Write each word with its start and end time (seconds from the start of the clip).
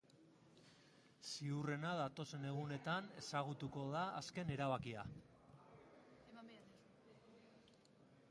Ziurrenera, 1.31 1.89
datozen 1.97 2.47
egunetan 2.51 3.09
ezagutuko 3.21 3.83
da 3.97 4.01
azken 4.21 4.49
erabakia. 4.55 5.05